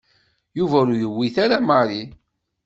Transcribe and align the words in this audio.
Yuba 0.57 0.75
ur 0.83 0.89
yewwit 1.01 1.35
ara 1.43 1.57
Mary. 1.69 2.01